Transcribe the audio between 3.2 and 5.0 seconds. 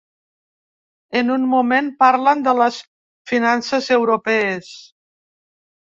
finances europees.